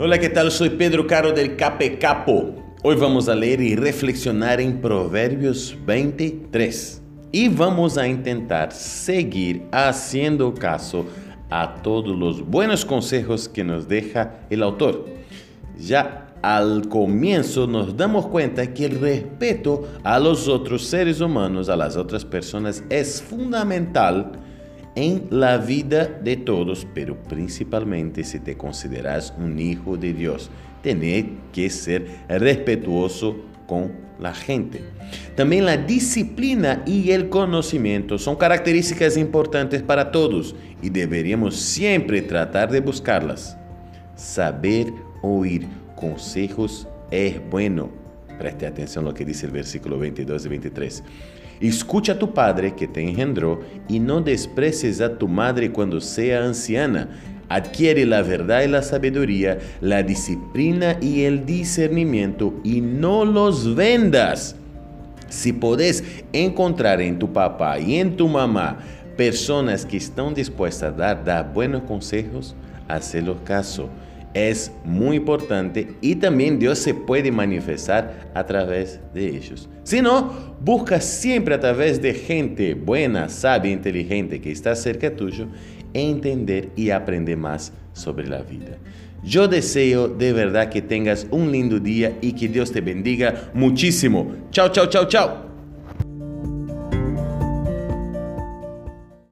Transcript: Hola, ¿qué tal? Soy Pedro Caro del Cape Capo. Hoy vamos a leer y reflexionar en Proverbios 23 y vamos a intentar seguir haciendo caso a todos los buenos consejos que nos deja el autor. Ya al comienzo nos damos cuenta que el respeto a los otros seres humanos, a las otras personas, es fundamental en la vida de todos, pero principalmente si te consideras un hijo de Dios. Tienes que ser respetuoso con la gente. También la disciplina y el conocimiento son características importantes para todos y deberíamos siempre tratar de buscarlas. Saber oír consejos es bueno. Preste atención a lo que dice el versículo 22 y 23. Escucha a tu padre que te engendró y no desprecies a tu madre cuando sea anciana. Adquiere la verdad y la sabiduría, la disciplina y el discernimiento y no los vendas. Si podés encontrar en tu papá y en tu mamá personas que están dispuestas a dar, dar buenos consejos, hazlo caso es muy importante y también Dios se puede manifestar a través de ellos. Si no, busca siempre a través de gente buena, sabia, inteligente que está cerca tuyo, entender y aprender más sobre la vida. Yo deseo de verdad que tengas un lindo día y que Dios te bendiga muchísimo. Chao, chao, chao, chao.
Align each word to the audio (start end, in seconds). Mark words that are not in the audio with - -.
Hola, 0.00 0.20
¿qué 0.20 0.28
tal? 0.28 0.52
Soy 0.52 0.70
Pedro 0.70 1.08
Caro 1.08 1.32
del 1.32 1.56
Cape 1.56 1.98
Capo. 1.98 2.54
Hoy 2.84 2.94
vamos 2.94 3.28
a 3.28 3.34
leer 3.34 3.60
y 3.60 3.74
reflexionar 3.74 4.60
en 4.60 4.80
Proverbios 4.80 5.76
23 5.84 7.02
y 7.32 7.48
vamos 7.48 7.98
a 7.98 8.06
intentar 8.06 8.70
seguir 8.70 9.64
haciendo 9.72 10.54
caso 10.54 11.04
a 11.50 11.82
todos 11.82 12.16
los 12.16 12.46
buenos 12.46 12.84
consejos 12.84 13.48
que 13.48 13.64
nos 13.64 13.88
deja 13.88 14.38
el 14.50 14.62
autor. 14.62 15.04
Ya 15.76 16.28
al 16.42 16.88
comienzo 16.88 17.66
nos 17.66 17.96
damos 17.96 18.28
cuenta 18.28 18.72
que 18.72 18.84
el 18.84 19.00
respeto 19.00 19.88
a 20.04 20.20
los 20.20 20.46
otros 20.46 20.84
seres 20.84 21.20
humanos, 21.20 21.68
a 21.68 21.74
las 21.76 21.96
otras 21.96 22.24
personas, 22.24 22.84
es 22.88 23.20
fundamental 23.20 24.30
en 24.94 25.26
la 25.30 25.58
vida 25.58 26.06
de 26.06 26.36
todos, 26.36 26.86
pero 26.94 27.16
principalmente 27.16 28.24
si 28.24 28.40
te 28.40 28.56
consideras 28.56 29.32
un 29.38 29.58
hijo 29.58 29.96
de 29.96 30.12
Dios. 30.12 30.50
Tienes 30.82 31.26
que 31.52 31.70
ser 31.70 32.06
respetuoso 32.28 33.36
con 33.66 33.92
la 34.18 34.34
gente. 34.34 34.82
También 35.36 35.64
la 35.64 35.76
disciplina 35.76 36.82
y 36.86 37.10
el 37.10 37.28
conocimiento 37.28 38.18
son 38.18 38.36
características 38.36 39.16
importantes 39.16 39.82
para 39.82 40.10
todos 40.10 40.54
y 40.82 40.90
deberíamos 40.90 41.56
siempre 41.56 42.22
tratar 42.22 42.70
de 42.70 42.80
buscarlas. 42.80 43.56
Saber 44.16 44.86
oír 45.22 45.66
consejos 45.94 46.88
es 47.10 47.40
bueno. 47.50 48.07
Preste 48.38 48.66
atención 48.66 49.04
a 49.04 49.08
lo 49.08 49.14
que 49.14 49.24
dice 49.24 49.46
el 49.46 49.52
versículo 49.52 49.98
22 49.98 50.46
y 50.46 50.48
23. 50.48 51.02
Escucha 51.60 52.12
a 52.12 52.18
tu 52.18 52.32
padre 52.32 52.74
que 52.74 52.86
te 52.86 53.02
engendró 53.02 53.60
y 53.88 53.98
no 53.98 54.20
desprecies 54.20 55.00
a 55.00 55.18
tu 55.18 55.26
madre 55.26 55.72
cuando 55.72 56.00
sea 56.00 56.44
anciana. 56.44 57.08
Adquiere 57.48 58.06
la 58.06 58.22
verdad 58.22 58.62
y 58.62 58.68
la 58.68 58.82
sabiduría, 58.82 59.58
la 59.80 60.02
disciplina 60.02 60.98
y 61.00 61.22
el 61.22 61.46
discernimiento 61.46 62.54
y 62.62 62.80
no 62.80 63.24
los 63.24 63.74
vendas. 63.74 64.54
Si 65.28 65.52
podés 65.52 66.04
encontrar 66.32 67.00
en 67.00 67.18
tu 67.18 67.32
papá 67.32 67.78
y 67.80 67.96
en 67.96 68.16
tu 68.16 68.28
mamá 68.28 68.78
personas 69.16 69.84
que 69.84 69.96
están 69.96 70.32
dispuestas 70.32 70.92
a 70.92 70.96
dar, 70.96 71.24
dar 71.24 71.52
buenos 71.52 71.82
consejos, 71.82 72.54
hazlo 72.86 73.42
caso 73.44 73.88
es 74.34 74.72
muy 74.84 75.16
importante 75.16 75.88
y 76.00 76.16
también 76.16 76.58
Dios 76.58 76.78
se 76.78 76.94
puede 76.94 77.32
manifestar 77.32 78.30
a 78.34 78.44
través 78.44 79.00
de 79.14 79.28
ellos. 79.28 79.68
Si 79.82 80.02
no, 80.02 80.56
busca 80.60 81.00
siempre 81.00 81.54
a 81.54 81.60
través 81.60 82.00
de 82.00 82.14
gente 82.14 82.74
buena, 82.74 83.28
sabia, 83.28 83.72
inteligente 83.72 84.40
que 84.40 84.52
está 84.52 84.74
cerca 84.74 85.14
tuyo, 85.14 85.46
entender 85.94 86.70
y 86.76 86.90
aprender 86.90 87.36
más 87.36 87.72
sobre 87.92 88.28
la 88.28 88.42
vida. 88.42 88.78
Yo 89.24 89.48
deseo 89.48 90.08
de 90.08 90.32
verdad 90.32 90.68
que 90.68 90.82
tengas 90.82 91.26
un 91.30 91.50
lindo 91.50 91.80
día 91.80 92.16
y 92.20 92.32
que 92.32 92.48
Dios 92.48 92.70
te 92.70 92.80
bendiga 92.80 93.50
muchísimo. 93.52 94.32
Chao, 94.50 94.68
chao, 94.68 94.86
chao, 94.86 95.06
chao. 95.06 95.47